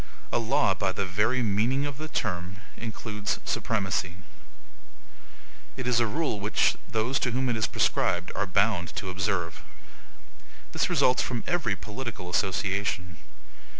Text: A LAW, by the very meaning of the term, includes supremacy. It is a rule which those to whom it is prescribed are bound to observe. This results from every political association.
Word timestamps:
A 0.31 0.39
LAW, 0.39 0.73
by 0.73 0.91
the 0.91 1.05
very 1.05 1.43
meaning 1.43 1.85
of 1.85 1.99
the 1.99 2.07
term, 2.07 2.57
includes 2.75 3.39
supremacy. 3.45 4.15
It 5.77 5.85
is 5.85 5.99
a 5.99 6.07
rule 6.07 6.39
which 6.39 6.75
those 6.89 7.19
to 7.19 7.29
whom 7.29 7.49
it 7.49 7.55
is 7.55 7.67
prescribed 7.67 8.31
are 8.33 8.47
bound 8.47 8.95
to 8.95 9.11
observe. 9.11 9.61
This 10.71 10.89
results 10.89 11.21
from 11.21 11.43
every 11.45 11.75
political 11.75 12.31
association. 12.31 13.17